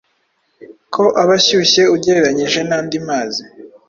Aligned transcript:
ko 0.93 1.03
aba 1.21 1.33
ashyushye 1.39 1.81
ugereranyije 1.95 2.59
n’andi 2.67 2.97
mazi, 3.07 3.43